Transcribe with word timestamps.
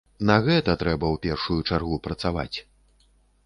На 0.27 0.37
гэта 0.45 0.75
трэба 0.83 1.05
ў 1.11 1.17
першую 1.27 1.59
чаргу 1.71 2.03
працаваць. 2.11 2.57